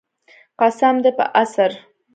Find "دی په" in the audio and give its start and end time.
1.03-1.25